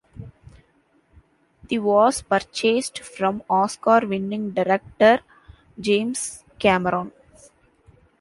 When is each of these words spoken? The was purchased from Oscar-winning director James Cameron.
The 1.69 1.77
was 1.77 2.23
purchased 2.23 3.01
from 3.03 3.43
Oscar-winning 3.47 4.49
director 4.49 5.19
James 5.79 6.43
Cameron. 6.57 7.11